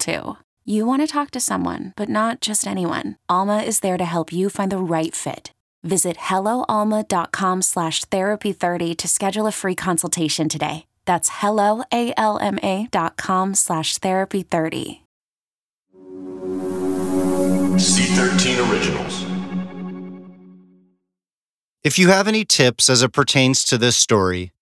[0.00, 0.36] too.
[0.64, 3.16] You want to talk to someone, but not just anyone.
[3.28, 5.52] Alma is there to help you find the right fit.
[5.82, 10.86] Visit helloalma.com slash therapy30 to schedule a free consultation today.
[11.06, 15.00] That's helloalma.com slash therapy30.
[17.80, 19.24] C13 Originals.
[21.82, 24.52] If you have any tips as it pertains to this story,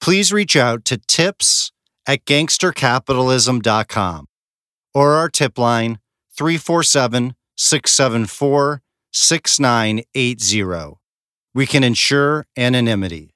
[0.00, 1.72] please reach out to tips
[2.06, 4.29] at gangstercapitalism.com
[4.94, 5.98] or our tip line
[6.36, 10.96] 347 674 6980.
[11.52, 13.34] We can ensure anonymity.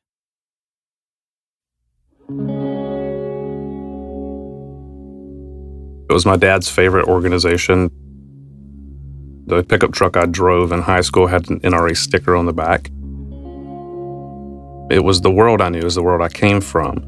[6.08, 7.90] It was my dad's favorite organization.
[9.46, 12.90] The pickup truck I drove in high school had an NRA sticker on the back.
[14.90, 17.04] It was the world I knew, it was the world I came from.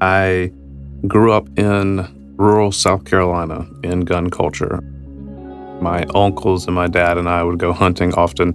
[0.00, 0.52] I
[1.06, 4.80] grew up in rural South Carolina in gun culture.
[5.80, 8.54] My uncles and my dad and I would go hunting often,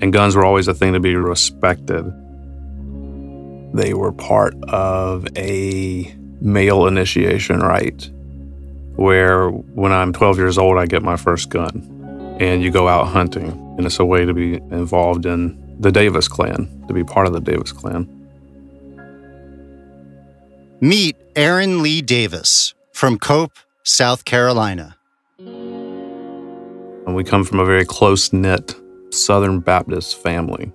[0.00, 2.04] and guns were always a thing to be respected.
[3.74, 8.10] They were part of a male initiation rite
[8.96, 13.06] where when I'm 12 years old, I get my first gun and you go out
[13.06, 13.50] hunting.
[13.76, 17.32] And it's a way to be involved in the Davis clan, to be part of
[17.32, 18.08] the Davis clan.
[20.80, 24.98] Meet Aaron Lee Davis from Cope, South Carolina.
[27.06, 28.74] We come from a very close knit
[29.08, 30.70] Southern Baptist family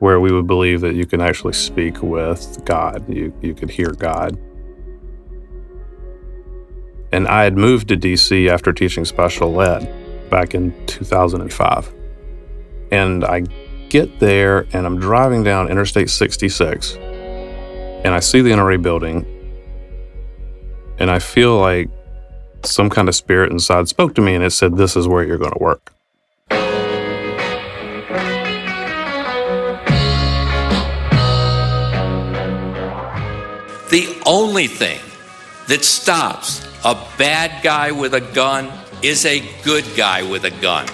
[0.00, 3.92] where we would believe that you can actually speak with God, you, you could hear
[3.92, 4.38] God.
[7.10, 11.94] And I had moved to DC after teaching special ed back in 2005.
[12.92, 13.40] And I
[13.88, 19.33] get there and I'm driving down Interstate 66 and I see the NRA building
[20.98, 21.88] and I feel like
[22.62, 25.38] some kind of spirit inside spoke to me and it said, This is where you're
[25.38, 25.92] going to work.
[33.90, 34.98] The only thing
[35.68, 38.70] that stops a bad guy with a gun
[39.02, 40.88] is a good guy with a gun.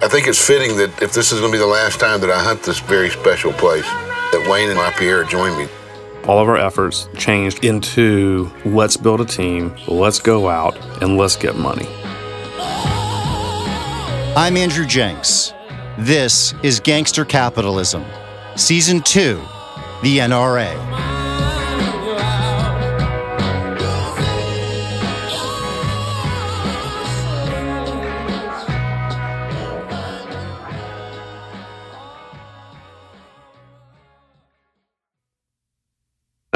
[0.00, 2.30] I think it's fitting that if this is going to be the last time that
[2.30, 5.68] I hunt this very special place, that Wayne and LaPierre join me.
[6.28, 11.36] All of our efforts changed into let's build a team, let's go out, and let's
[11.36, 11.88] get money.
[14.36, 15.54] I'm Andrew Jenks.
[15.96, 18.04] This is Gangster Capitalism,
[18.56, 19.40] Season 2
[20.02, 21.17] The NRA.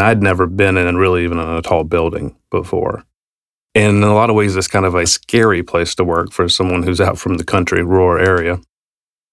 [0.02, 3.04] I'd never been in really even in a tall building before.
[3.74, 6.48] And in a lot of ways, it's kind of a scary place to work for
[6.48, 8.60] someone who's out from the country, rural area,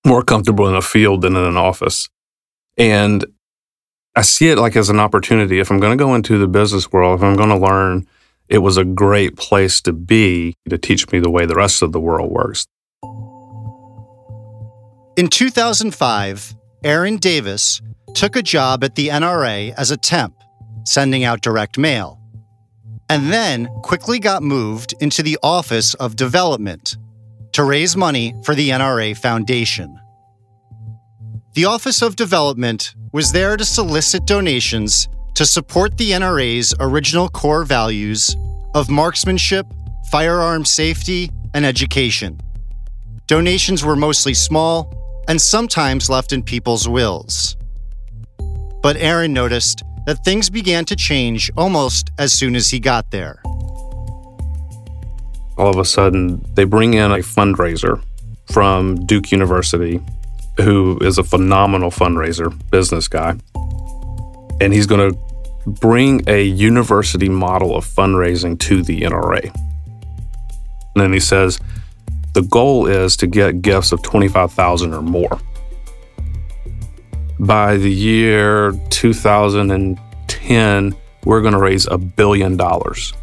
[0.05, 2.09] more comfortable in a field than in an office.
[2.77, 3.25] And
[4.15, 5.59] I see it like as an opportunity.
[5.59, 8.07] If I'm going to go into the business world, if I'm going to learn,
[8.47, 11.91] it was a great place to be to teach me the way the rest of
[11.91, 12.65] the world works.
[15.17, 17.81] In 2005, Aaron Davis
[18.15, 20.38] took a job at the NRA as a temp
[20.89, 22.19] sending out direct mail,
[23.09, 26.97] and then quickly got moved into the Office of Development
[27.51, 29.99] to raise money for the NRA Foundation.
[31.53, 37.65] The Office of Development was there to solicit donations to support the NRA's original core
[37.65, 38.35] values
[38.73, 39.67] of marksmanship,
[40.11, 42.39] firearm safety, and education.
[43.27, 47.55] Donations were mostly small and sometimes left in people's wills.
[48.81, 53.39] But Aaron noticed that things began to change almost as soon as he got there.
[55.55, 58.01] All of a sudden, they bring in a fundraiser
[58.51, 60.01] from Duke University,
[60.57, 63.35] who is a phenomenal fundraiser, business guy.
[64.59, 65.19] And he's going to
[65.67, 69.53] bring a university model of fundraising to the NRA.
[69.53, 71.59] And then he says,
[72.33, 75.39] the goal is to get gifts of 25,000 or more.
[77.39, 83.13] By the year 2010, we're going to raise a billion dollars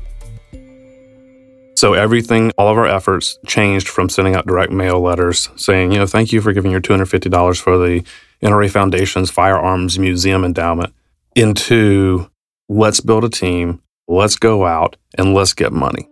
[1.76, 5.98] So everything, all of our efforts changed from sending out direct mail letters saying, you
[5.98, 8.02] know, thank you for giving your $250 for the
[8.42, 10.94] NRA Foundation's Firearms Museum endowment
[11.34, 12.30] into
[12.70, 16.08] let's build a team, let's go out, and let's get money.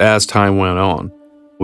[0.00, 1.12] As time went on,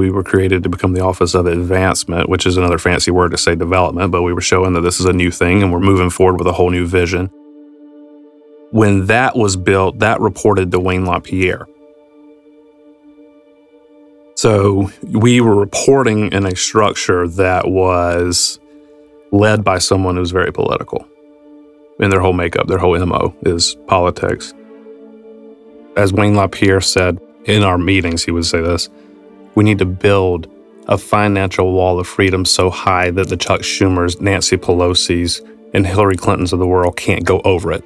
[0.00, 3.36] we were created to become the Office of Advancement, which is another fancy word to
[3.36, 6.08] say development, but we were showing that this is a new thing and we're moving
[6.08, 7.26] forward with a whole new vision.
[8.70, 11.66] When that was built, that reported to Wayne LaPierre.
[14.36, 18.58] So we were reporting in a structure that was
[19.32, 21.06] led by someone who's very political.
[21.98, 24.54] In their whole makeup, their whole MO is politics.
[25.94, 28.88] As Wayne LaPierre said in our meetings, he would say this
[29.60, 30.50] we need to build
[30.88, 35.42] a financial wall of freedom so high that the Chuck Schumers, Nancy Pelosi's,
[35.74, 37.84] and Hillary Clintons of the world can't go over it.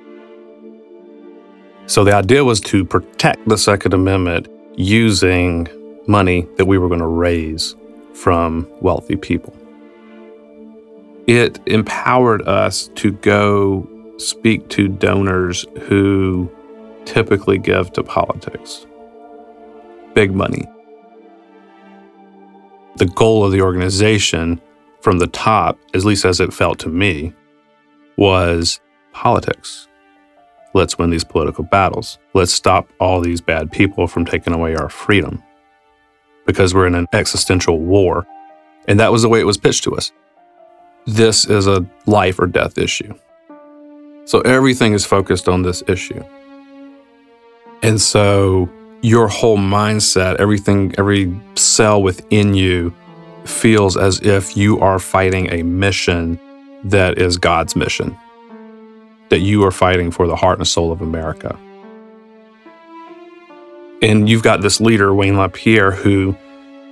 [1.87, 5.67] So the idea was to protect the Second Amendment using
[6.06, 7.75] money that we were going to raise
[8.15, 9.53] from wealthy people.
[11.26, 13.85] It empowered us to go
[14.19, 16.49] speak to donors who
[17.05, 18.87] typically give to politics.
[20.15, 20.69] Big money.
[22.96, 24.61] The goal of the organization
[25.00, 27.32] from the top, at least as it felt to me,
[28.17, 28.81] was
[29.12, 29.88] politics.
[30.75, 32.19] Let's win these political battles.
[32.35, 35.43] Let's stop all these bad people from taking away our freedom
[36.46, 38.26] because we're in an existential war.
[38.87, 40.12] And that was the way it was pitched to us.
[41.06, 43.14] This is a life or death issue.
[44.25, 46.23] So everything is focused on this issue.
[47.82, 48.69] And so
[49.05, 52.91] your whole mindset, everything, every cell within you
[53.45, 56.41] feels as if you are fighting a mission
[56.85, 58.17] that is God's mission
[59.29, 61.59] that you are fighting for the heart and soul of America.
[64.01, 66.35] And you've got this leader, Wayne LaPierre, who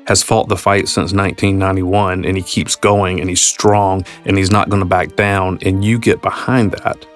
[0.06, 4.50] has fought the fight since 1991 and he keeps going and he's strong and he's
[4.50, 5.58] not going to back down.
[5.62, 7.06] And you get behind that.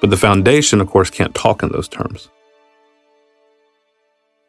[0.00, 2.28] But the foundation, of course, can't talk in those terms.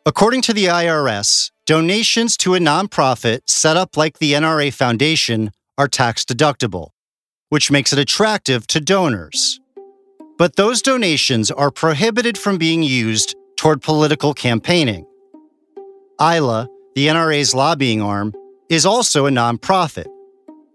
[0.05, 5.87] According to the IRS, donations to a nonprofit set up like the NRA Foundation are
[5.87, 6.89] tax deductible
[7.49, 9.59] which makes it attractive to donors.
[10.37, 15.05] But those donations are prohibited from being used toward political campaigning.
[16.19, 18.33] ILA, the NRA's lobbying arm,
[18.69, 20.07] is also a nonprofit,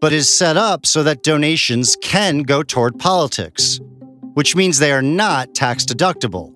[0.00, 3.80] but is set up so that donations can go toward politics,
[4.34, 6.54] which means they are not tax deductible.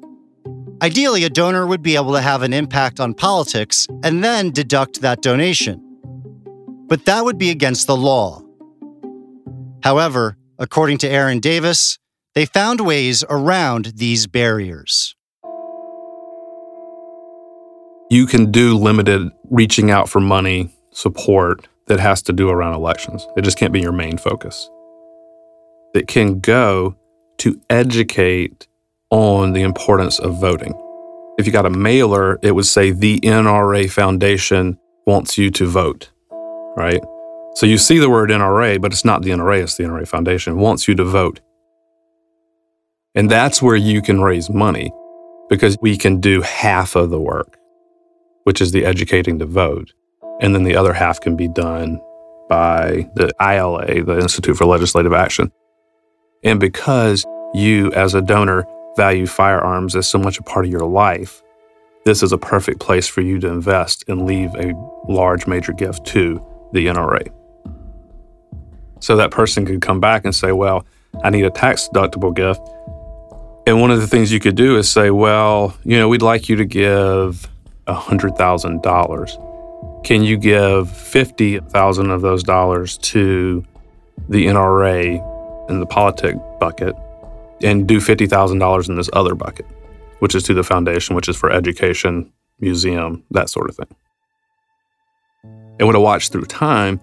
[0.84, 5.00] Ideally, a donor would be able to have an impact on politics and then deduct
[5.00, 5.80] that donation.
[6.88, 8.42] But that would be against the law.
[9.82, 11.98] However, according to Aaron Davis,
[12.34, 15.16] they found ways around these barriers.
[18.10, 23.26] You can do limited reaching out for money support that has to do around elections.
[23.38, 24.68] It just can't be your main focus.
[25.94, 26.94] It can go
[27.38, 28.68] to educate
[29.10, 30.74] on the importance of voting.
[31.38, 36.10] If you got a mailer, it would say the NRA Foundation wants you to vote,
[36.76, 37.02] right?
[37.54, 40.56] So you see the word NRA, but it's not the NRA, it's the NRA Foundation,
[40.56, 41.40] wants you to vote.
[43.14, 44.92] And that's where you can raise money
[45.48, 47.56] because we can do half of the work,
[48.44, 49.92] which is the educating to vote.
[50.40, 52.00] And then the other half can be done
[52.48, 55.52] by the ILA, the Institute for Legislative Action.
[56.42, 60.86] And because you, as a donor, value firearms as so much a part of your
[60.86, 61.42] life,
[62.04, 64.74] this is a perfect place for you to invest and leave a
[65.08, 67.28] large major gift to the NRA.
[69.00, 70.86] So that person could come back and say, well,
[71.22, 72.60] I need a tax deductible gift.
[73.66, 76.48] And one of the things you could do is say, well, you know, we'd like
[76.48, 77.48] you to give
[77.86, 80.04] $100,000.
[80.04, 83.64] Can you give 50,000 of those dollars to
[84.28, 86.94] the NRA in the politic bucket
[87.62, 89.66] and do $50,000 in this other bucket,
[90.18, 93.94] which is to the foundation, which is for education, museum, that sort of thing.
[95.78, 97.00] And what I watched through time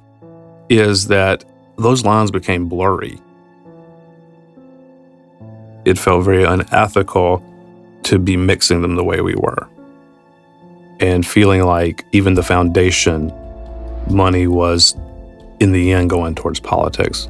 [0.70, 1.44] is that
[1.78, 3.20] those lines became blurry.
[5.84, 7.44] It felt very unethical
[8.04, 9.68] to be mixing them the way we were.
[11.00, 13.34] And feeling like even the foundation
[14.10, 14.96] money was,
[15.60, 17.28] in the end, going towards politics.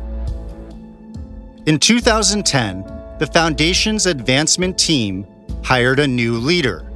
[1.65, 2.83] In 2010,
[3.21, 5.27] the foundation's advancement team
[5.63, 6.91] hired a new leader.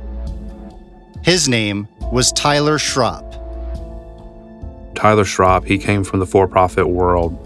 [1.24, 3.32] His name was Tyler Schropp.
[4.96, 7.38] Tyler Schropp, he came from the for profit world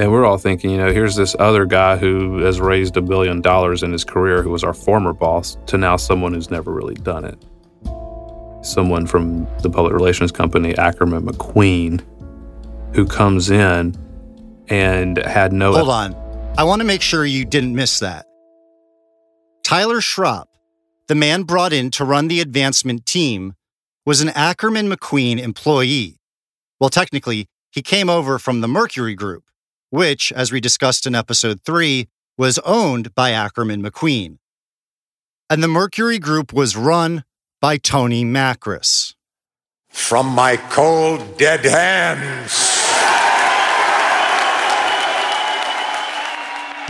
[0.00, 3.40] And we're all thinking, you know, here's this other guy who has raised a billion
[3.40, 6.94] dollars in his career, who was our former boss, to now someone who's never really
[6.94, 7.38] done it.
[8.66, 12.04] Someone from the public relations company, Ackerman McQueen,
[12.96, 13.94] who comes in
[14.66, 15.72] and had no.
[15.72, 16.27] Hold on.
[16.58, 18.26] I want to make sure you didn't miss that.
[19.62, 20.46] Tyler Schropp,
[21.06, 23.54] the man brought in to run the advancement team,
[24.04, 26.18] was an Ackerman McQueen employee.
[26.80, 29.44] Well, technically, he came over from the Mercury Group,
[29.90, 34.38] which, as we discussed in episode three, was owned by Ackerman McQueen.
[35.48, 37.22] And the Mercury Group was run
[37.60, 39.14] by Tony Makris.
[39.90, 42.87] From my cold, dead hands.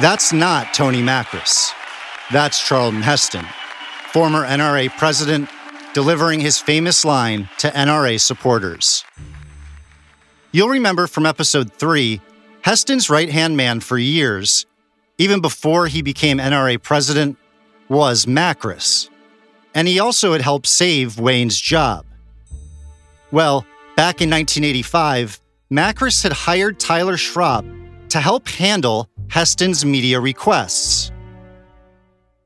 [0.00, 1.72] That's not Tony Makris.
[2.30, 3.44] That's Charlton Heston,
[4.12, 5.50] former NRA president,
[5.92, 9.04] delivering his famous line to NRA supporters.
[10.52, 12.20] You'll remember from episode three,
[12.62, 14.66] Heston's right hand man for years,
[15.18, 17.36] even before he became NRA president,
[17.88, 19.08] was Makris.
[19.74, 22.06] And he also had helped save Wayne's job.
[23.32, 23.62] Well,
[23.96, 25.40] back in 1985,
[25.72, 31.12] Makris had hired Tyler Schropp to help handle Heston's media requests.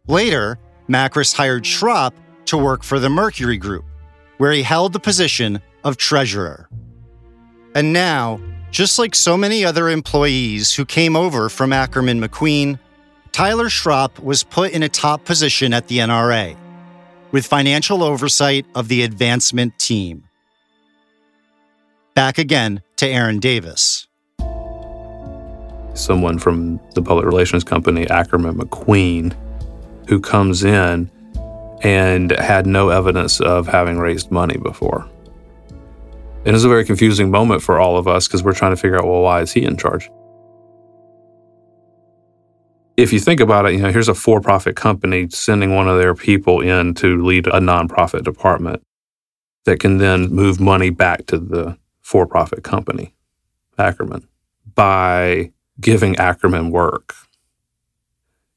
[0.08, 2.12] Later, Makris hired Schropp
[2.46, 3.84] to work for the Mercury Group,
[4.38, 6.68] where he held the position of treasurer.
[7.74, 8.40] And now,
[8.70, 12.78] just like so many other employees who came over from Ackerman McQueen,
[13.30, 16.56] Tyler Schropp was put in a top position at the NRA,
[17.30, 20.24] with financial oversight of the advancement team.
[22.14, 24.06] Back again to Aaron Davis.
[25.94, 29.34] Someone from the public relations company, Ackerman McQueen,
[30.08, 31.10] who comes in
[31.82, 35.08] and had no evidence of having raised money before.
[36.44, 38.76] And It is a very confusing moment for all of us because we're trying to
[38.76, 40.10] figure out, well, why is he in charge?
[42.96, 46.14] If you think about it, you know, here's a for-profit company sending one of their
[46.14, 48.82] people in to lead a nonprofit department
[49.64, 53.14] that can then move money back to the for-profit company,
[53.78, 54.26] Ackerman,
[54.74, 57.14] by giving Ackerman work.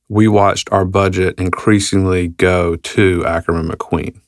[0.07, 4.19] We watched our budget increasingly go to Ackerman McQueen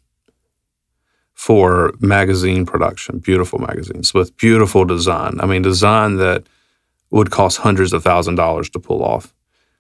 [1.34, 5.40] for magazine production, beautiful magazines with beautiful design.
[5.40, 6.48] I mean, design that
[7.12, 9.34] would cost hundreds of thousand dollars to pull off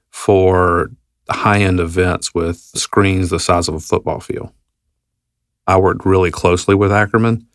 [0.09, 0.91] for
[1.29, 4.51] high end events with screens the size of a football field.
[5.65, 7.45] I worked really closely with Ackerman.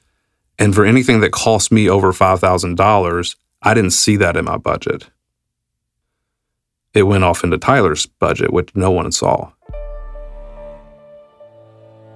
[0.58, 5.08] And for anything that cost me over $5,000, I didn't see that in my budget.
[6.94, 9.50] It went off into Tyler's budget, which no one saw.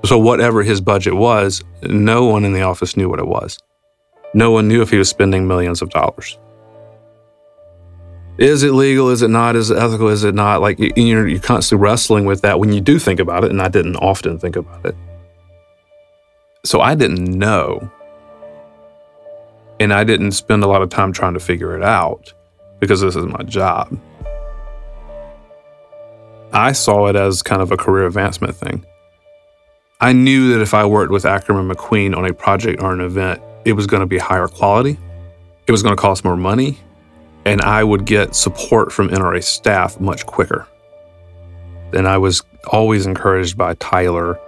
[0.04, 3.59] So, whatever his budget was, no one in the office knew what it was.
[4.35, 6.38] No one knew if he was spending millions of dollars.
[8.38, 9.09] Is it legal?
[9.09, 9.56] Is it not?
[9.56, 10.09] Is it ethical?
[10.09, 10.61] Is it not?
[10.61, 13.68] Like, you're, you're constantly wrestling with that when you do think about it, and I
[13.68, 14.95] didn't often think about it.
[16.64, 17.90] So, I didn't know.
[19.80, 22.33] And I didn't spend a lot of time trying to figure it out
[22.78, 23.99] because this is my job.
[26.53, 28.85] I saw it as kind of a career advancement thing.
[30.00, 33.41] I knew that if I worked with Ackerman McQueen on a project or an event,
[33.65, 34.99] it was going to be higher quality,
[35.67, 36.79] it was going to cost more money,
[37.45, 40.67] and I would get support from NRA staff much quicker.
[41.93, 44.38] And I was always encouraged by Tyler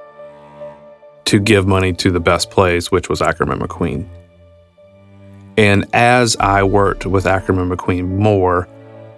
[1.27, 4.07] to give money to the best place, which was Ackerman McQueen.
[5.57, 8.69] And as I worked with Ackerman McQueen more,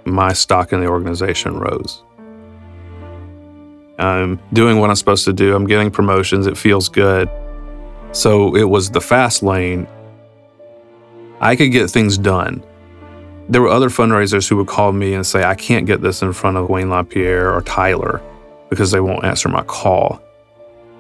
[0.05, 2.03] my stock in the organization rose.
[4.01, 5.55] I'm doing what I'm supposed to do.
[5.55, 6.47] I'm getting promotions.
[6.47, 7.29] It feels good.
[8.13, 9.87] So it was the fast lane.
[11.41, 12.65] I could get things done.
[13.49, 16.33] There were other fundraisers who would call me and say, I can't get this in
[16.33, 18.23] front of Wayne LaPierre or Tyler
[18.69, 20.23] because they won't answer my call.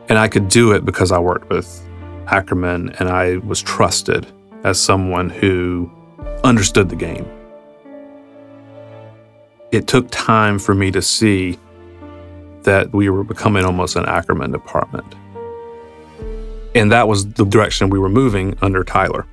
[0.08, 1.86] And I could do it because I worked with
[2.26, 4.26] Ackerman and I was trusted
[4.64, 5.90] as someone who
[6.44, 7.26] understood the game.
[9.70, 11.58] It took time for me to see
[12.64, 15.14] that we were becoming almost an Ackerman department.
[16.74, 19.26] And that was the direction we were moving under Tyler.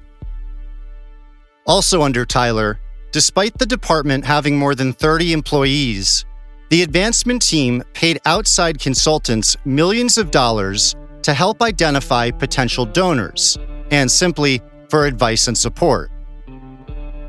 [1.66, 2.80] Also under Tyler,
[3.12, 6.26] despite the department having more than 30 employees,
[6.70, 13.58] the advancement team paid outside consultants millions of dollars to help identify potential donors
[13.92, 16.12] and simply for advice and support.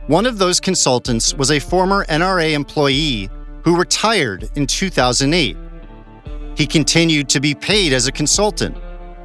[0.07, 3.29] One of those consultants was a former NRA employee
[3.63, 5.57] who retired in 2008
[6.59, 8.77] he continued to be paid as a consultant,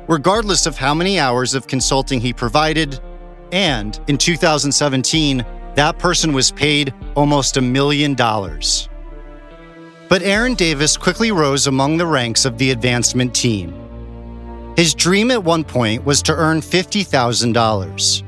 [0.08, 3.00] regardless of how many hours of consulting he provided.
[3.52, 8.88] And in 2017, that person was paid almost a million dollars.
[10.10, 13.74] But Aaron Davis quickly rose among the ranks of the advancement team.
[14.78, 18.24] His dream at one point was to earn $50,000.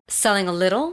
[0.08, 0.92] Selling a little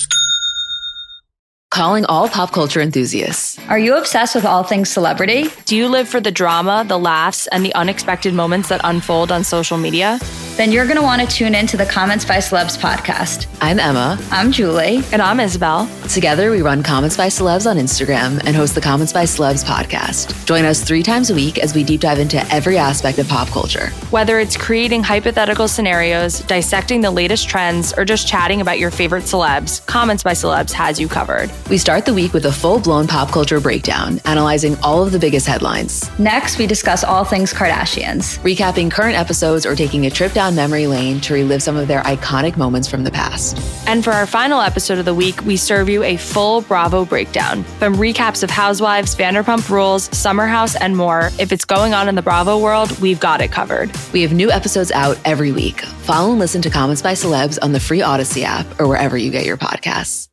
[1.71, 3.57] Calling all pop culture enthusiasts.
[3.69, 5.45] Are you obsessed with all things celebrity?
[5.63, 9.45] Do you live for the drama, the laughs, and the unexpected moments that unfold on
[9.45, 10.19] social media?
[10.57, 13.47] Then you're going to want to tune in to the Comments by Celebs podcast.
[13.61, 14.19] I'm Emma.
[14.31, 15.01] I'm Julie.
[15.13, 15.89] And I'm Isabel.
[16.09, 20.45] Together, we run Comments by Celebs on Instagram and host the Comments by Celebs podcast.
[20.45, 23.47] Join us three times a week as we deep dive into every aspect of pop
[23.47, 23.87] culture.
[24.11, 29.23] Whether it's creating hypothetical scenarios, dissecting the latest trends, or just chatting about your favorite
[29.23, 31.49] celebs, Comments by Celebs has you covered.
[31.71, 35.17] We start the week with a full blown pop culture breakdown, analyzing all of the
[35.17, 36.11] biggest headlines.
[36.19, 40.85] Next, we discuss all things Kardashians, recapping current episodes or taking a trip down memory
[40.85, 43.57] lane to relive some of their iconic moments from the past.
[43.87, 47.63] And for our final episode of the week, we serve you a full Bravo breakdown.
[47.79, 52.15] From recaps of Housewives, Vanderpump Rules, Summer House, and more, if it's going on in
[52.15, 53.89] the Bravo world, we've got it covered.
[54.11, 55.79] We have new episodes out every week.
[55.79, 59.31] Follow and listen to Comments by Celebs on the free Odyssey app or wherever you
[59.31, 60.30] get your podcasts.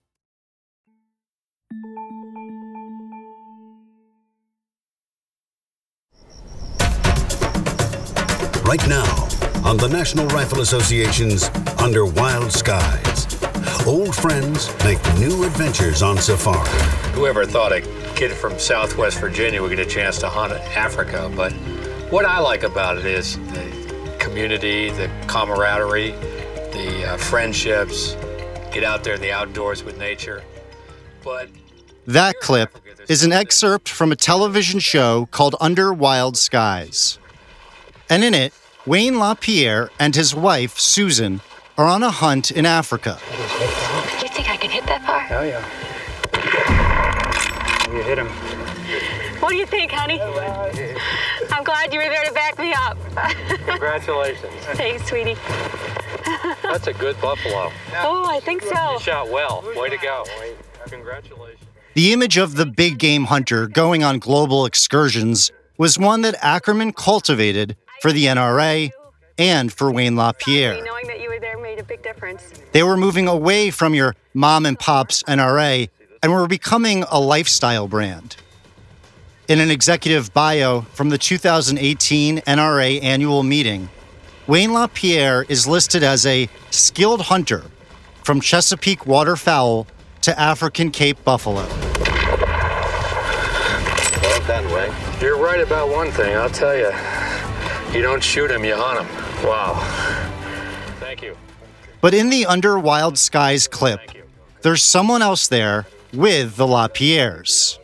[8.68, 9.26] Right now
[9.64, 13.42] on the National Rifle Association's Under Wild Skies.
[13.86, 16.68] Old friends make new adventures on safari.
[17.14, 17.80] Whoever thought a
[18.14, 21.32] kid from Southwest Virginia would get a chance to hunt Africa?
[21.34, 21.54] But
[22.10, 28.18] what I like about it is the community, the camaraderie, the uh, friendships,
[28.70, 30.44] get out there in the outdoors with nature.
[31.24, 31.48] But
[32.06, 32.76] that clip
[33.08, 37.18] is an excerpt from a television show called Under Wild Skies.
[38.10, 38.54] And in it,
[38.86, 41.40] Wayne LaPierre and his wife, Susan,
[41.76, 43.18] are on a hunt in Africa.
[43.30, 45.20] Do you think I can hit that far?
[45.20, 45.62] Hell yeah.
[47.92, 48.28] You hit him.
[49.40, 50.20] What do you think, honey?
[51.50, 52.96] I'm glad you were there to back me up.
[53.66, 54.52] Congratulations.
[54.72, 55.36] Thanks, sweetie.
[56.62, 57.70] That's a good buffalo.
[57.96, 58.92] Oh, I think so.
[58.92, 59.62] You shot well.
[59.76, 60.24] Way to go.
[60.86, 61.64] Congratulations.
[61.94, 66.92] The image of the big game hunter going on global excursions was one that Ackerman
[66.92, 68.90] cultivated for the NRA
[69.38, 70.82] and for Wayne LaPierre.
[70.84, 72.52] Knowing that you were there made a big difference.
[72.72, 75.88] They were moving away from your mom and pop's NRA
[76.22, 78.36] and were becoming a lifestyle brand.
[79.48, 83.88] In an executive bio from the 2018 NRA annual meeting,
[84.46, 87.64] Wayne LaPierre is listed as a skilled hunter
[88.24, 89.86] from Chesapeake waterfowl
[90.22, 91.66] to African Cape buffalo.
[94.22, 94.92] Well done, Wayne.
[95.20, 96.90] You're right about one thing, I'll tell you.
[97.92, 99.46] You don't shoot him, you hunt him.
[99.48, 99.74] Wow.
[101.00, 101.36] Thank you.
[102.00, 104.00] But in the Under Wild Skies clip,
[104.62, 107.78] there's someone else there with the LaPierres.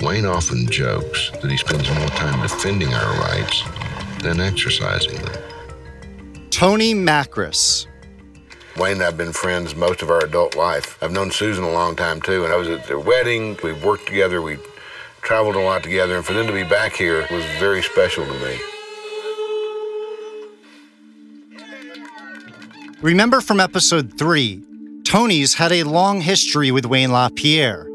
[0.00, 3.62] Wayne often jokes that he spends more time defending our rights
[4.22, 5.42] than exercising them.
[6.50, 7.86] Tony Makris.
[8.76, 10.96] Wayne and I have been friends most of our adult life.
[11.02, 13.56] I've known Susan a long time too, and I was at their wedding.
[13.62, 14.58] We've worked together, we
[15.22, 18.32] traveled a lot together, and for them to be back here was very special to
[18.32, 18.58] me.
[23.04, 24.62] Remember from episode three,
[25.04, 27.86] Tony's had a long history with Wayne LaPierre.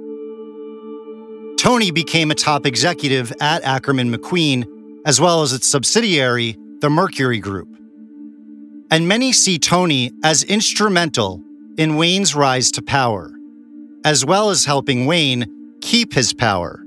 [1.57, 4.67] Tony became a top executive at Ackerman McQueen,
[5.07, 7.69] as well as its subsidiary, the Mercury Group.
[8.91, 11.41] And many see Tony as instrumental
[11.75, 13.31] in Wayne's rise to power,
[14.05, 16.83] as well as helping Wayne keep his power.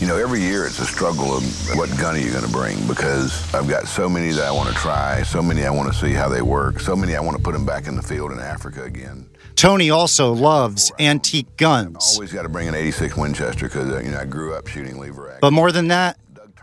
[0.00, 2.86] You know, every year it's a struggle of what gun are you going to bring
[2.86, 5.98] because I've got so many that I want to try, so many I want to
[5.98, 8.32] see how they work, so many I want to put them back in the field
[8.32, 9.28] in Africa again.
[9.56, 12.12] Tony also loves antique guns.
[12.12, 14.68] I Always got to bring an 86 Winchester because uh, you know I grew up
[14.68, 15.40] shooting lever action.
[15.42, 16.16] But more than that,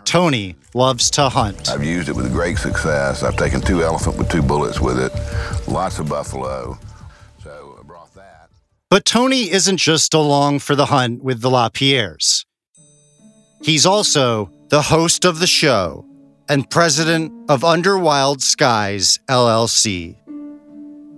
[0.03, 1.69] Tony loves to hunt.
[1.69, 3.21] I've used it with great success.
[3.21, 5.11] I've taken two elephant with two bullets with it,
[5.67, 6.79] lots of buffalo.
[7.43, 8.49] So I brought that.
[8.89, 12.45] But Tony isn't just along for the hunt with the LaPierres.
[13.61, 16.05] He's also the host of the show
[16.49, 20.15] and president of Under Wild Skies LLC.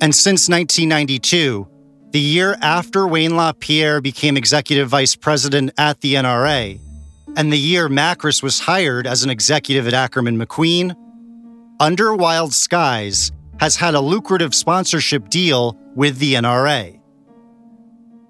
[0.02, 1.68] And since 1992,
[2.12, 6.80] the year after Wayne LaPierre became executive vice president at the NRA,
[7.36, 10.96] and the year Makris was hired as an executive at Ackerman McQueen,
[11.80, 16.99] Under Wild Skies has had a lucrative sponsorship deal with the NRA.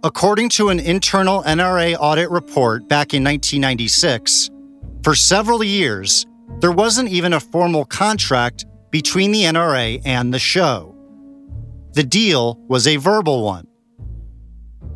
[0.02, 4.50] According to an internal NRA audit report back in 1996,
[5.04, 6.26] for several years,
[6.60, 10.96] there wasn't even a formal contract between the NRA and the show.
[11.94, 13.68] The deal was a verbal one.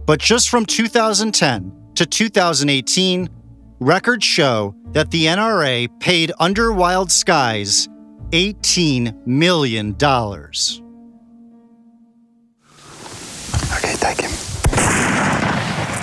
[0.05, 3.29] But just from 2010 to 2018,
[3.81, 7.89] records show that the NRA paid Under Wild Skies
[8.31, 9.95] $18 million.
[13.75, 14.42] Okay, thank him.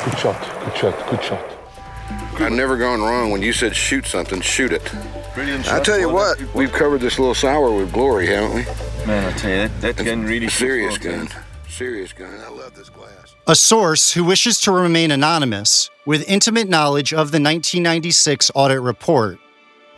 [0.05, 1.45] Good shot, good shot, good shot.
[2.41, 4.91] I've never gone wrong when you said shoot something, shoot it.
[5.35, 8.55] Brilliant I shot, tell you well, what, we've covered this little sour with glory, haven't
[8.55, 8.65] we?
[9.07, 11.45] Man, I tell you, that, that gun really serious shoots well, gun.
[11.69, 12.41] Serious gun.
[12.41, 13.35] I love this glass.
[13.47, 19.39] A source who wishes to remain anonymous with intimate knowledge of the 1996 audit report,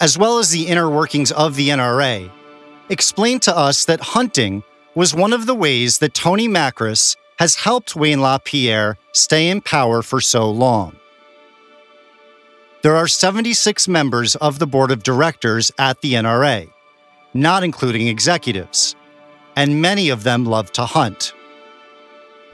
[0.00, 2.30] as well as the inner workings of the NRA,
[2.88, 7.96] explained to us that hunting was one of the ways that Tony Makris has helped
[7.96, 10.94] Wayne LaPierre stay in power for so long.
[12.82, 16.70] There are 76 members of the board of directors at the NRA,
[17.34, 18.94] not including executives,
[19.56, 21.34] and many of them love to hunt.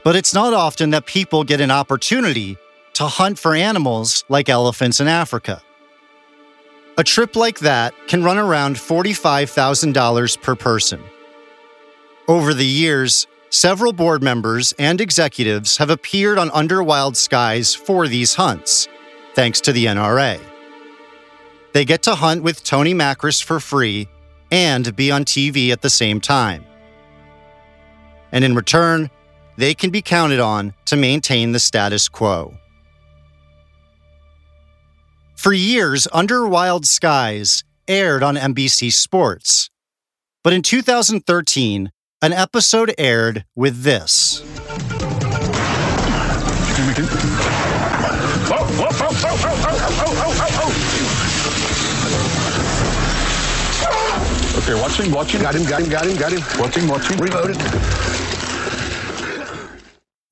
[0.03, 2.57] But it's not often that people get an opportunity
[2.93, 5.61] to hunt for animals like elephants in Africa.
[6.97, 10.99] A trip like that can run around $45,000 per person.
[12.27, 18.07] Over the years, several board members and executives have appeared on Under Wild Skies for
[18.07, 18.87] these hunts,
[19.33, 20.39] thanks to the NRA.
[21.73, 24.07] They get to hunt with Tony Makris for free
[24.51, 26.65] and be on TV at the same time.
[28.31, 29.09] And in return,
[29.57, 32.55] they can be counted on to maintain the status quo.
[35.35, 39.69] For years, Under Wild Skies aired on NBC Sports.
[40.43, 44.41] But in 2013, an episode aired with this.
[54.57, 55.41] Okay, watching, watching.
[55.41, 56.41] Got him, got him, got him, got him.
[56.59, 57.17] Watching, watching.
[57.17, 57.55] Reloaded.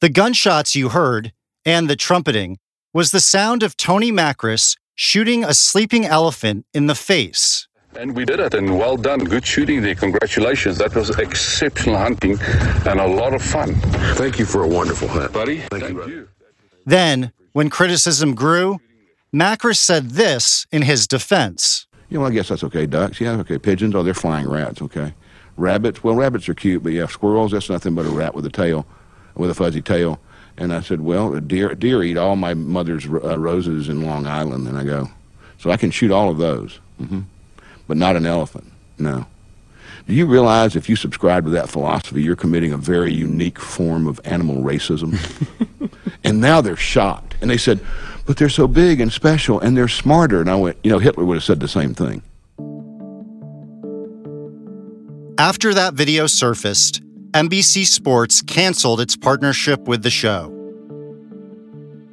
[0.01, 1.31] The gunshots you heard
[1.65, 2.59] and the trumpeting
[2.93, 7.66] was the sound of Tony Makris shooting a sleeping elephant in the face.
[7.97, 9.23] And we did it, and well done.
[9.23, 9.95] Good shooting there.
[9.95, 10.77] Congratulations.
[10.77, 12.37] That was exceptional hunting
[12.85, 13.73] and a lot of fun.
[14.15, 15.33] Thank you for a wonderful hunt.
[15.33, 15.93] Buddy, Thank, thank, you.
[15.95, 16.11] brother.
[16.11, 16.29] you.
[16.85, 18.79] Then, when criticism grew,
[19.33, 21.87] Makris said this in his defense.
[22.09, 22.85] You know, I guess that's okay.
[22.85, 23.57] Ducks, yeah, okay.
[23.57, 25.15] Pigeons, oh, they're flying rats, okay.
[25.57, 28.51] Rabbits, well, rabbits are cute, but yeah, squirrels, that's nothing but a rat with a
[28.51, 28.85] tail,
[29.35, 30.19] with a fuzzy tail.
[30.55, 34.67] And I said, well, deer, deer eat all my mother's uh, roses in Long Island.
[34.67, 35.09] And I go,
[35.57, 37.21] so I can shoot all of those, hmm
[37.87, 39.25] but not an elephant, no.
[40.07, 44.07] Do you realize if you subscribe to that philosophy, you're committing a very unique form
[44.07, 45.17] of animal racism?
[46.23, 47.35] and now they're shocked.
[47.41, 47.81] And they said,
[48.25, 50.39] but they're so big and special and they're smarter.
[50.39, 52.21] And I went, you know, Hitler would have said the same thing.
[55.37, 60.53] After that video surfaced, NBC Sports canceled its partnership with the show.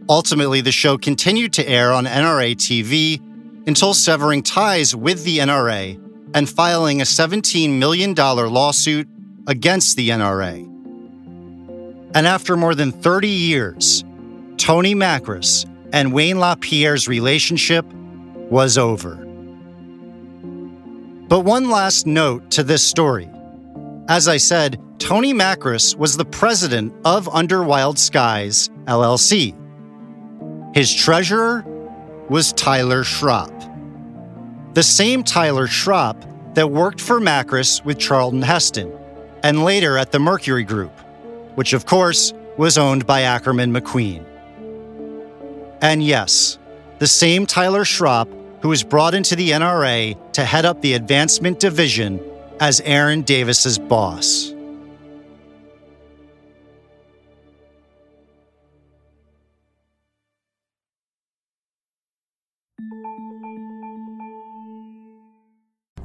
[0.09, 3.21] Ultimately, the show continued to air on NRA TV
[3.67, 6.01] until severing ties with the NRA
[6.35, 9.09] and filing a $17 million lawsuit
[9.47, 10.65] against the NRA.
[12.15, 14.05] And after more than 30 years,
[14.57, 17.85] Tony Makris and Wayne LaPierre's relationship
[18.51, 19.17] was over.
[21.29, 23.31] But one last note to this story.
[24.09, 29.55] As I said, Tony Makris was the president of Under Wild Skies, LLC.
[30.75, 31.65] His treasurer
[32.29, 33.54] was Tyler Schropp.
[34.75, 38.93] The same Tyler Schropp that worked for Makris with Charlton Heston,
[39.43, 40.93] and later at the Mercury Group,
[41.55, 44.25] which of course was owned by Ackerman McQueen.
[45.81, 46.59] And yes,
[46.99, 48.29] the same Tyler Schropp
[48.65, 52.19] who was brought into the NRA to head up the advancement division
[52.61, 54.54] as Aaron Davis's boss.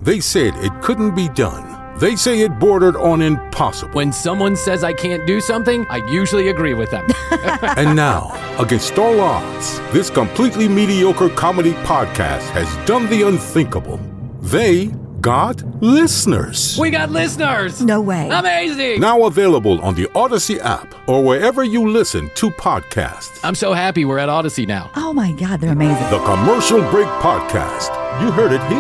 [0.01, 1.97] They said it couldn't be done.
[1.99, 3.91] They say it bordered on impossible.
[3.91, 7.05] When someone says I can't do something, I usually agree with them.
[7.75, 13.97] and now, against all odds, this completely mediocre comedy podcast has done the unthinkable.
[14.39, 14.85] They
[15.19, 16.77] got listeners.
[16.79, 17.81] We got listeners.
[17.81, 18.29] No way.
[18.29, 19.01] Amazing.
[19.01, 23.38] Now available on the Odyssey app or wherever you listen to podcasts.
[23.43, 24.89] I'm so happy we're at Odyssey now.
[24.95, 26.09] Oh my God, they're amazing.
[26.09, 27.89] The Commercial Break Podcast.
[28.21, 28.79] You heard it here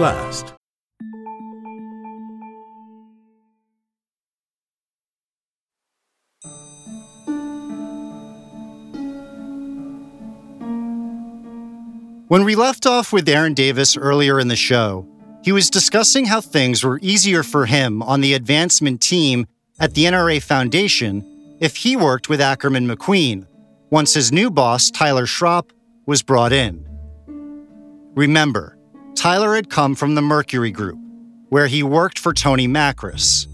[0.00, 0.55] last.
[12.28, 15.06] When we left off with Aaron Davis earlier in the show,
[15.44, 19.46] he was discussing how things were easier for him on the advancement team
[19.78, 21.24] at the NRA Foundation
[21.60, 23.46] if he worked with Ackerman McQueen
[23.90, 25.70] once his new boss, Tyler Schropp,
[26.06, 26.84] was brought in.
[28.16, 28.76] Remember,
[29.14, 30.98] Tyler had come from the Mercury Group,
[31.48, 33.46] where he worked for Tony Makris.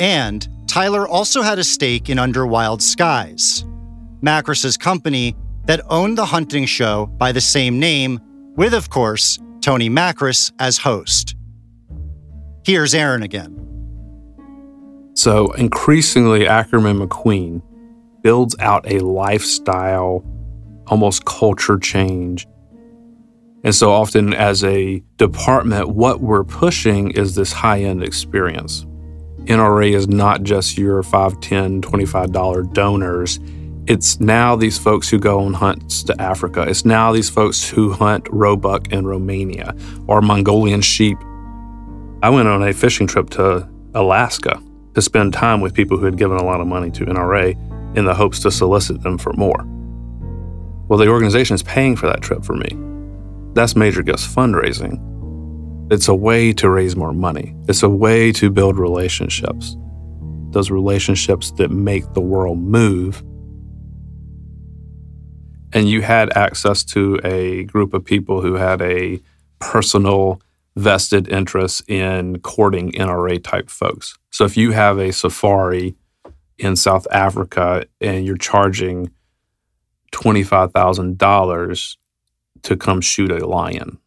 [0.00, 3.64] And Tyler also had a stake in Under Wild Skies,
[4.22, 5.36] Makris's company
[5.70, 8.18] that owned the hunting show by the same name,
[8.56, 11.36] with, of course, Tony Makris as host.
[12.66, 13.54] Here's Aaron again.
[15.14, 17.62] So, increasingly, Ackerman McQueen
[18.20, 20.24] builds out a lifestyle,
[20.88, 22.48] almost culture change.
[23.62, 28.84] And so, often as a department, what we're pushing is this high end experience.
[29.44, 33.38] NRA is not just your $5, $10, $25 donors
[33.86, 36.62] it's now these folks who go on hunts to Africa.
[36.68, 39.74] It's now these folks who hunt roebuck in Romania
[40.06, 41.18] or Mongolian sheep.
[42.22, 44.62] I went on a fishing trip to Alaska
[44.94, 47.56] to spend time with people who had given a lot of money to NRA
[47.96, 49.64] in the hopes to solicit them for more.
[50.88, 52.76] Well, the organization is paying for that trip for me.
[53.54, 55.06] That's Major Gifts fundraising.
[55.90, 59.76] It's a way to raise more money, it's a way to build relationships.
[60.50, 63.22] Those relationships that make the world move
[65.72, 69.20] and you had access to a group of people who had a
[69.58, 70.40] personal
[70.76, 74.16] vested interest in courting NRA type folks.
[74.30, 75.94] So if you have a safari
[76.58, 79.10] in South Africa and you're charging
[80.12, 81.96] $25,000
[82.62, 83.98] to come shoot a lion,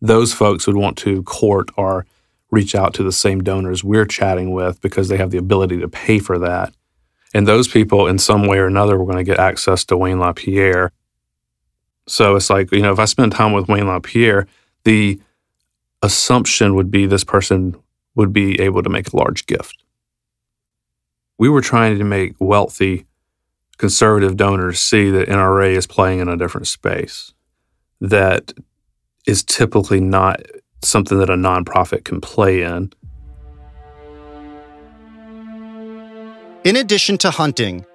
[0.00, 2.06] those folks would want to court or
[2.50, 5.88] reach out to the same donors we're chatting with because they have the ability to
[5.88, 6.74] pay for that.
[7.32, 10.18] And those people, in some way or another, were going to get access to Wayne
[10.18, 10.90] LaPierre
[12.10, 14.48] so it's like, you know, if I spend time with Wayne LaPierre,
[14.82, 15.20] the
[16.02, 17.76] assumption would be this person
[18.16, 19.84] would be able to make a large gift.
[21.38, 23.06] We were trying to make wealthy
[23.78, 27.32] conservative donors see that NRA is playing in a different space
[28.00, 28.52] that
[29.26, 30.42] is typically not
[30.82, 32.92] something that a nonprofit can play in.
[36.64, 37.86] In addition to hunting,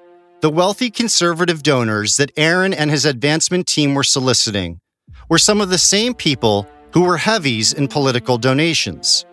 [0.41, 4.79] the wealthy conservative donors that Aaron and his advancement team were soliciting
[5.29, 9.25] were some of the same people who were heavies in political donations.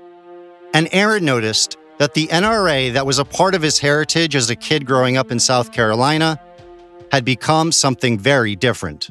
[0.74, 4.56] And Aaron noticed that the NRA that was a part of his heritage as a
[4.56, 6.40] kid growing up in South Carolina
[7.10, 9.10] had become something very different.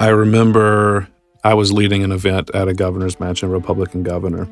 [0.00, 1.08] I remember
[1.44, 4.48] I was leading an event at a governor's mansion, Republican governor.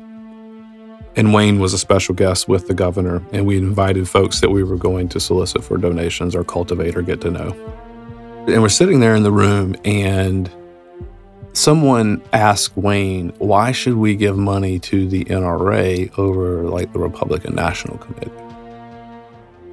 [1.17, 4.63] And Wayne was a special guest with the governor, and we invited folks that we
[4.63, 7.49] were going to solicit for donations or cultivate or get to know.
[8.47, 10.49] And we're sitting there in the room, and
[11.53, 17.55] someone asked Wayne, why should we give money to the NRA over like the Republican
[17.55, 18.31] National Committee?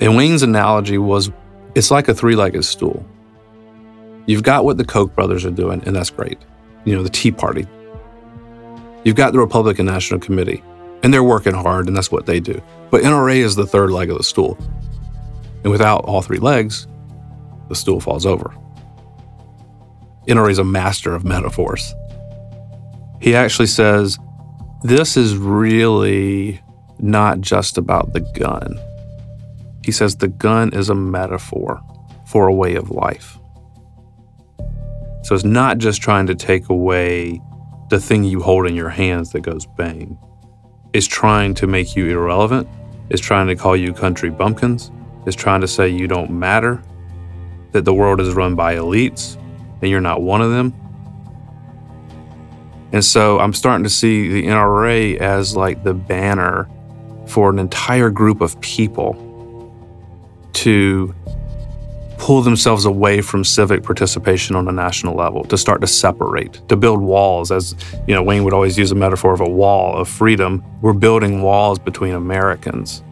[0.01, 1.31] And Wayne's analogy was
[1.75, 3.05] it's like a three legged stool.
[4.27, 6.39] You've got what the Koch brothers are doing, and that's great.
[6.87, 7.67] You know, the Tea Party.
[9.05, 10.63] You've got the Republican National Committee,
[11.05, 12.61] and they're working hard, and that's what they do.
[12.91, 14.59] But NRA is the third leg of the stool.
[15.63, 16.89] And without all three legs,
[17.69, 18.55] the stool falls over.
[20.27, 21.95] NRA is a master of metaphors.
[23.21, 24.19] He actually says,
[24.83, 26.63] This is really
[26.99, 28.81] not just about the gun.
[29.85, 31.83] He says the gun is a metaphor
[32.27, 33.39] for a way of life.
[35.23, 37.43] So it's not just trying to take away
[37.91, 40.19] the thing you hold in your hands that goes bang.
[40.95, 42.69] It's trying to make you irrelevant.
[43.11, 44.93] is trying to call you country bumpkins.
[45.27, 46.83] is trying to say you don't matter,
[47.73, 49.37] that the world is run by elites
[49.83, 50.73] and you're not one of them.
[52.93, 56.69] And so I'm starting to see the NRA as like the banner
[57.27, 59.13] for an entire group of people
[60.53, 61.13] to
[62.19, 66.77] pull themselves away from civic participation on a national level, to start to separate, to
[66.77, 67.51] build walls.
[67.51, 67.75] As
[68.07, 70.63] you know, Wayne would always use a metaphor of a wall of freedom.
[70.81, 73.03] We're building walls between Americans.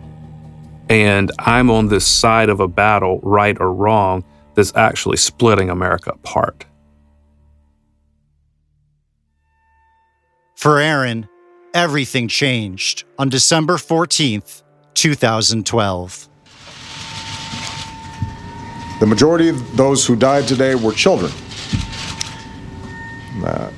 [0.88, 6.10] And I'm on this side of a battle, right or wrong, that's actually splitting America
[6.10, 6.66] apart.
[10.56, 11.28] For Aaron,
[11.74, 14.62] everything changed on December 14th,
[14.94, 16.28] 2012.
[19.02, 21.32] The majority of those who died today were children.
[23.44, 23.68] Uh,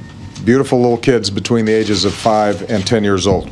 [0.44, 3.46] beautiful little kids between the ages of 5 and 10 years old.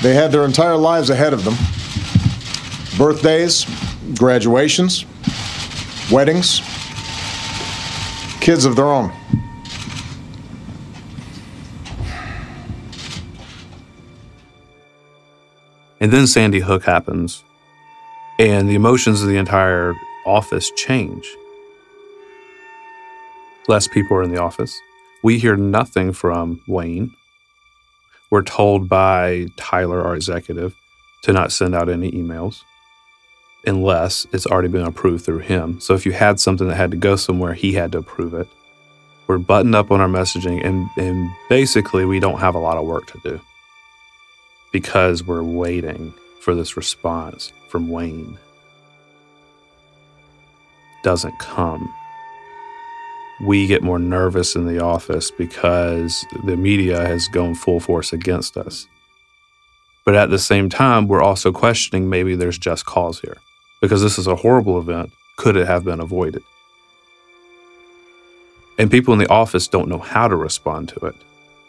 [0.00, 1.56] They had their entire lives ahead of them
[2.96, 3.66] birthdays,
[4.16, 5.04] graduations,
[6.10, 6.62] weddings,
[8.40, 9.12] kids of their own.
[16.00, 17.42] And then Sandy Hook happens,
[18.38, 21.28] and the emotions of the entire office change.
[23.66, 24.78] Less people are in the office.
[25.24, 27.10] We hear nothing from Wayne.
[28.30, 30.74] We're told by Tyler, our executive,
[31.22, 32.62] to not send out any emails
[33.66, 35.80] unless it's already been approved through him.
[35.80, 38.46] So if you had something that had to go somewhere, he had to approve it.
[39.26, 42.86] We're buttoned up on our messaging, and, and basically, we don't have a lot of
[42.86, 43.40] work to do
[44.72, 48.38] because we're waiting for this response from Wayne.
[51.02, 51.92] Doesn't come.
[53.40, 58.56] We get more nervous in the office because the media has gone full force against
[58.56, 58.86] us.
[60.04, 63.36] But at the same time, we're also questioning maybe there's just cause here
[63.80, 65.12] because this is a horrible event.
[65.36, 66.42] Could it have been avoided?
[68.78, 71.14] And people in the office don't know how to respond to it.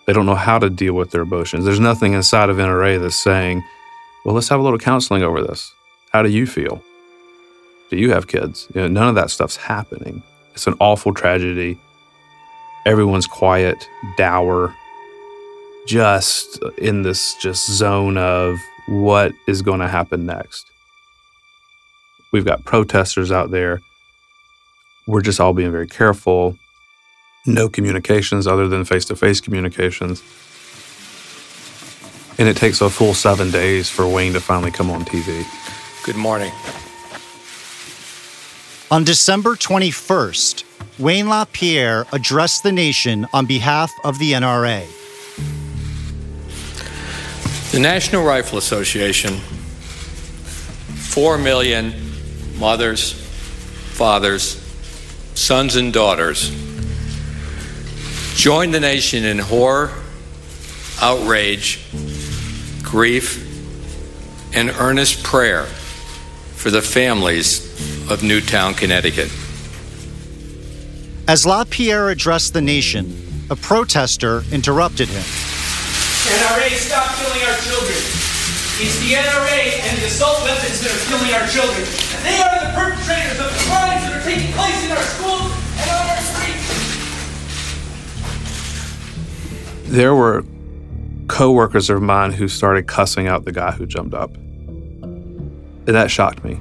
[0.10, 1.66] They don't know how to deal with their emotions.
[1.66, 3.64] There's nothing inside of NRA that's saying,
[4.26, 5.72] well, let's have a little counseling over this.
[6.12, 6.82] How do you feel?
[7.92, 8.68] Do you have kids?
[8.74, 10.24] You know, none of that stuff's happening.
[10.56, 11.78] It's an awful tragedy.
[12.88, 14.76] Everyone's quiet, dour,
[15.86, 20.66] just in this just zone of what is going to happen next.
[22.34, 23.80] We've got protesters out there.
[25.06, 26.58] We're just all being very careful
[27.46, 30.22] no communications other than face to face communications.
[32.38, 35.46] And it takes a full seven days for Wayne to finally come on TV.
[36.06, 36.52] Good morning.
[38.92, 40.64] On December 21st,
[40.98, 44.86] Wayne LaPierre addressed the nation on behalf of the NRA.
[47.72, 49.36] The National Rifle Association,
[50.96, 51.94] 4 million
[52.58, 53.14] mothers,
[53.94, 54.56] fathers,
[55.36, 56.69] sons, and daughters
[58.40, 59.92] Join the nation in horror,
[61.02, 61.84] outrage,
[62.82, 63.36] grief,
[64.56, 65.66] and earnest prayer
[66.56, 67.68] for the families
[68.10, 69.30] of Newtown, Connecticut.
[71.28, 73.12] As LaPierre addressed the nation,
[73.50, 75.20] a protester interrupted him.
[75.20, 78.00] NRA, stop killing our children.
[78.80, 81.86] It's the NRA and the assault weapons that are killing our children.
[82.16, 85.59] And they are the perpetrators of the crimes that are taking place in our schools
[89.90, 90.46] there were
[91.28, 94.34] coworkers of mine who started cussing out the guy who jumped up.
[94.36, 96.60] And that shocked me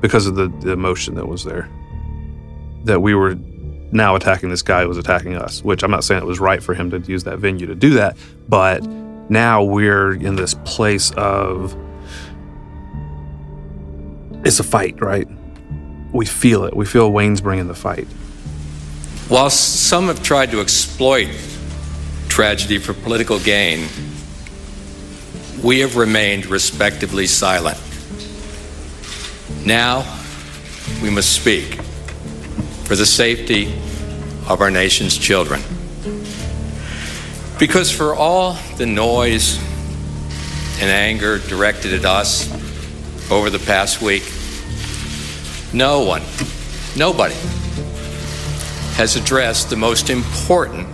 [0.00, 1.68] because of the, the emotion that was there.
[2.84, 3.34] That we were
[3.90, 6.62] now attacking this guy who was attacking us, which I'm not saying it was right
[6.62, 8.16] for him to use that venue to do that,
[8.48, 8.82] but
[9.28, 11.76] now we're in this place of
[14.44, 15.28] it's a fight, right?
[16.12, 16.76] We feel it.
[16.76, 18.06] We feel Wayne's bringing the fight.
[19.28, 21.28] While some have tried to exploit
[22.32, 23.86] tragedy for political gain.
[25.62, 27.78] we have remained respectively silent.
[29.66, 29.98] Now,
[31.02, 31.74] we must speak
[32.84, 33.66] for the safety
[34.48, 35.60] of our nation's children.
[37.58, 39.58] Because for all the noise
[40.80, 42.50] and anger directed at us
[43.30, 44.22] over the past week,
[45.74, 46.22] no one,
[46.96, 47.36] nobody,
[48.94, 50.88] has addressed the most important,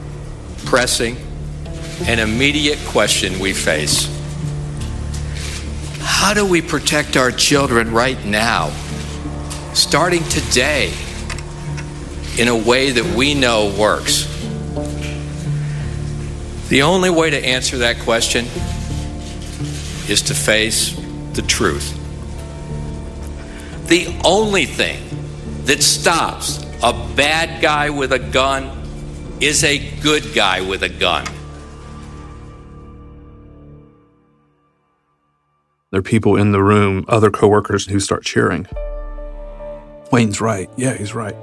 [0.64, 1.16] pressing,
[2.06, 4.14] and immediate question we face.
[6.00, 8.70] How do we protect our children right now,
[9.74, 10.92] starting today,
[12.38, 14.26] in a way that we know works?
[16.68, 18.46] The only way to answer that question
[20.08, 20.94] is to face
[21.32, 21.94] the truth.
[23.88, 25.02] The only thing
[25.64, 28.70] that stops a bad guy with a gun
[29.40, 31.26] is a good guy with a gun.
[35.90, 38.66] There are people in the room, other coworkers, who start cheering.
[40.12, 40.68] Wayne's right.
[40.76, 41.34] Yeah, he's right.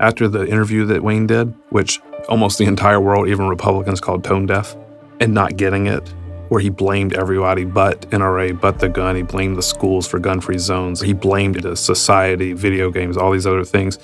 [0.00, 4.46] After the interview that Wayne did, which almost the entire world, even Republicans, called tone
[4.46, 4.76] deaf,
[5.20, 6.08] and not getting it,
[6.48, 9.14] where he blamed everybody but NRA, but the gun.
[9.14, 11.00] He blamed the schools for gun free zones.
[11.00, 14.00] He blamed the society, video games, all these other things.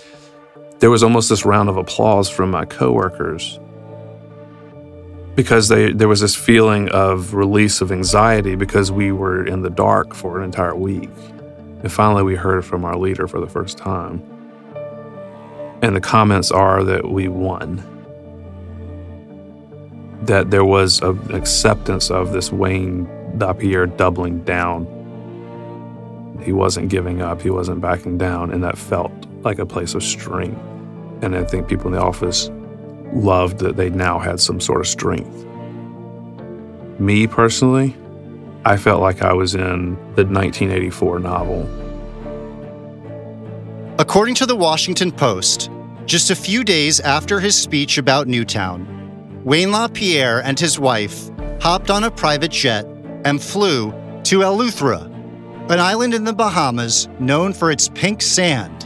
[0.78, 3.58] There was almost this round of applause from my coworkers
[5.34, 9.70] because they, there was this feeling of release of anxiety because we were in the
[9.70, 11.10] dark for an entire week.
[11.82, 14.22] And finally, we heard from our leader for the first time.
[15.82, 17.82] And the comments are that we won.
[20.22, 23.08] That there was an acceptance of this Wayne
[23.38, 24.86] LaPierre doubling down.
[26.42, 29.12] He wasn't giving up, he wasn't backing down, and that felt
[29.42, 30.60] like a place of strength.
[31.22, 32.50] And I think people in the office
[33.12, 35.44] loved that they now had some sort of strength.
[36.98, 37.96] Me personally,
[38.64, 41.68] I felt like I was in the 1984 novel.
[43.98, 45.70] According to the Washington Post,
[46.06, 48.88] just a few days after his speech about Newtown,
[49.44, 51.30] Wayne LaPierre and his wife
[51.60, 52.86] hopped on a private jet
[53.24, 53.90] and flew
[54.24, 55.04] to Eleuthera,
[55.70, 58.83] an island in the Bahamas known for its pink sand.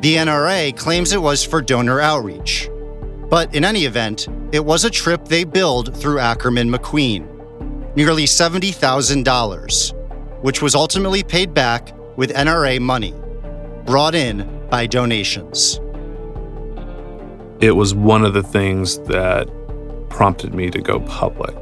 [0.00, 2.70] The NRA claims it was for donor outreach.
[3.28, 7.26] But in any event, it was a trip they billed through Ackerman McQueen,
[7.94, 13.12] nearly $70,000, which was ultimately paid back with NRA money,
[13.84, 15.78] brought in by donations.
[17.60, 19.50] It was one of the things that
[20.08, 21.54] prompted me to go public.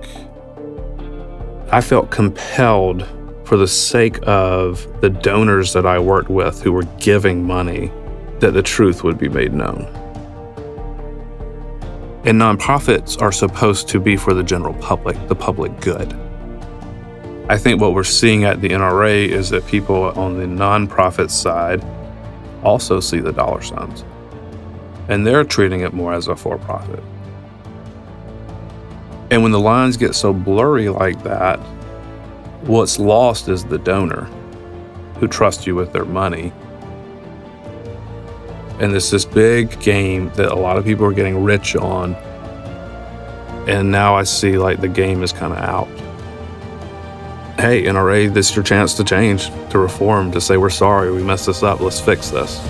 [1.72, 3.05] I felt compelled
[3.45, 7.91] for the sake of the donors that I worked with who were giving money
[8.41, 9.86] that the truth would be made known.
[12.24, 16.12] And nonprofits are supposed to be for the general public, the public good.
[17.49, 21.82] I think what we're seeing at the NRA is that people on the nonprofit side
[22.62, 24.05] also see the dollar signs,
[25.09, 27.03] and they're treating it more as a for profit.
[29.30, 31.59] And when the lines get so blurry like that,
[32.62, 34.24] what's lost is the donor
[35.18, 36.53] who trusts you with their money
[38.81, 42.14] and it's this big game that a lot of people are getting rich on.
[43.68, 45.89] And now I see like the game is kind of out.
[47.59, 51.24] Hey, NRA, this is your chance to change, to reform, to say we're sorry, we
[51.24, 52.61] messed this up, let's fix this.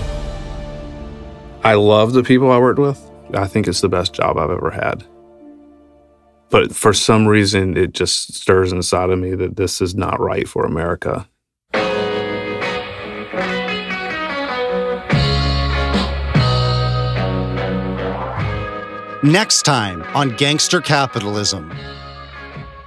[1.63, 2.99] I love the people I worked with.
[3.35, 5.03] I think it's the best job I've ever had.
[6.49, 10.47] But for some reason, it just stirs inside of me that this is not right
[10.47, 11.27] for America.
[19.23, 21.73] Next time on Gangster Capitalism.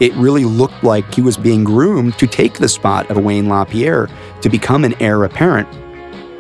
[0.01, 4.09] It really looked like he was being groomed to take the spot of Wayne LaPierre
[4.41, 5.69] to become an heir apparent.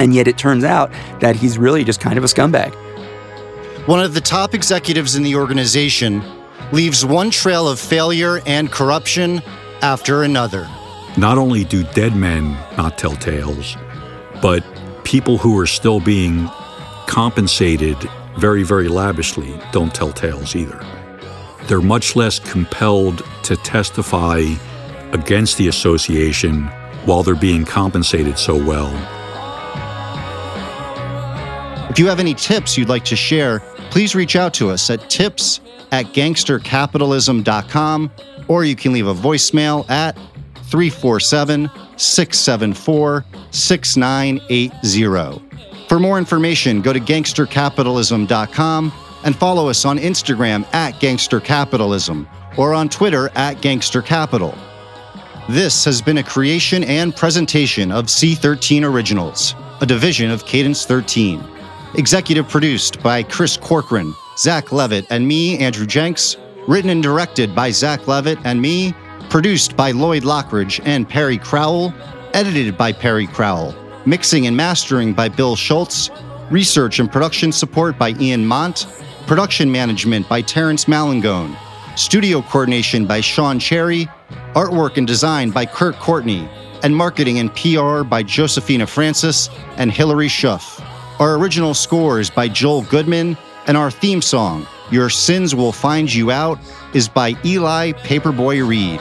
[0.00, 0.90] And yet it turns out
[1.20, 2.74] that he's really just kind of a scumbag.
[3.86, 6.22] One of the top executives in the organization
[6.72, 9.42] leaves one trail of failure and corruption
[9.82, 10.66] after another.
[11.18, 13.76] Not only do dead men not tell tales,
[14.40, 14.64] but
[15.04, 16.48] people who are still being
[17.06, 17.98] compensated
[18.38, 20.84] very, very lavishly don't tell tales either.
[21.66, 24.42] They're much less compelled to testify
[25.12, 26.64] against the association
[27.04, 28.92] while they're being compensated so well.
[31.90, 33.60] If you have any tips you'd like to share,
[33.90, 35.60] please reach out to us at tips
[35.90, 38.10] at gangstercapitalism.com
[38.48, 40.16] or you can leave a voicemail at
[40.64, 45.51] 347 674 6980.
[45.92, 48.92] For more information, go to gangstercapitalism.com
[49.24, 52.26] and follow us on Instagram at gangstercapitalism
[52.56, 54.56] or on Twitter at Gangster Capital.
[55.50, 61.44] This has been a creation and presentation of C13 Originals, a division of Cadence 13.
[61.96, 66.38] Executive produced by Chris Corcoran, Zach Levitt, and me, Andrew Jenks.
[66.66, 68.94] Written and directed by Zach Levitt and me.
[69.28, 71.92] Produced by Lloyd Lockridge and Perry Crowell.
[72.32, 73.74] Edited by Perry Crowell.
[74.04, 76.10] Mixing and mastering by Bill Schultz.
[76.50, 78.88] Research and production support by Ian Mont.
[79.28, 81.56] Production management by Terrence Malangone.
[81.94, 84.08] Studio coordination by Sean Cherry.
[84.54, 86.48] Artwork and design by Kurt Courtney.
[86.82, 90.84] And marketing and PR by Josephina Francis and Hilary Schuff.
[91.20, 93.36] Our original score is by Joel Goodman,
[93.68, 96.58] and our theme song, Your Sins Will Find You Out,
[96.92, 99.00] is by Eli Paperboy Reed.